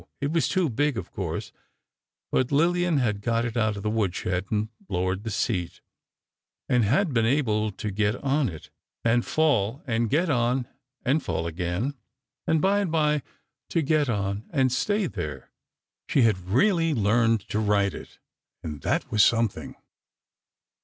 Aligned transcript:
It 0.19 0.31
was 0.31 0.47
too 0.47 0.67
big, 0.67 0.97
of 0.97 1.11
course, 1.11 1.51
but 2.31 2.51
Lillian 2.51 2.97
had 2.97 3.21
got 3.21 3.45
it 3.45 3.55
out 3.55 3.77
of 3.77 3.83
the 3.83 3.89
woodshed 3.91 4.47
and 4.49 4.69
lowered 4.89 5.21
the 5.23 5.29
seat, 5.29 5.79
and 6.67 6.83
had 6.83 7.13
been 7.13 7.27
able 7.27 7.71
to 7.73 7.91
get 7.91 8.15
on 8.15 8.49
it, 8.49 8.71
and 9.03 9.23
fall, 9.23 9.83
and 9.85 10.09
get 10.09 10.27
on 10.27 10.67
and 11.05 11.21
fall 11.21 11.45
again, 11.45 11.93
and 12.47 12.63
by 12.63 12.79
and 12.79 12.91
by 12.91 13.21
to 13.69 13.83
get 13.83 14.09
on 14.09 14.47
and 14.49 14.71
stay 14.71 15.05
there. 15.05 15.51
She 16.07 16.23
had 16.23 16.47
really 16.47 16.95
learned 16.95 17.41
to 17.49 17.59
ride 17.59 17.93
it—that 17.93 19.11
was 19.11 19.23
something. 19.23 19.75